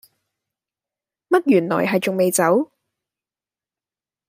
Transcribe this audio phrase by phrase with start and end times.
[1.29, 2.71] 乜原來係仲未走